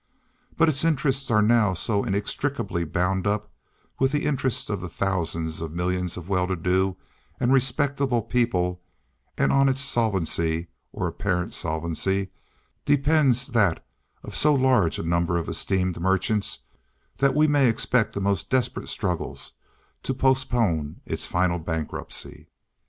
But 0.57 0.67
its 0.67 0.83
interests 0.83 1.29
are 1.29 1.43
now 1.43 1.75
so 1.75 2.03
inextricably 2.03 2.85
bound 2.85 3.27
up 3.27 3.51
with 3.99 4.11
the 4.11 4.25
interests 4.25 4.67
of 4.71 4.91
thousands 4.91 5.61
and 5.61 5.75
millions 5.75 6.17
of 6.17 6.27
well 6.27 6.47
to 6.47 6.55
do 6.55 6.97
and 7.39 7.53
respectable 7.53 8.23
people, 8.23 8.81
and 9.37 9.51
on 9.53 9.69
its 9.69 9.79
solvency 9.79 10.69
or 10.91 11.07
apparent 11.07 11.53
solvency 11.53 12.31
depends 12.83 13.45
that 13.45 13.85
of 14.23 14.33
so 14.33 14.55
large 14.55 14.97
a 14.97 15.03
number 15.03 15.37
of 15.37 15.47
esteemed 15.47 16.01
merchants, 16.01 16.61
that 17.17 17.35
we 17.35 17.45
may 17.45 17.69
expect 17.69 18.13
the 18.13 18.21
most 18.21 18.49
desperate 18.49 18.87
struggles 18.87 19.53
to 20.01 20.15
postpone 20.15 20.99
its 21.05 21.27
final 21.27 21.59
bankruptcy. 21.59 22.47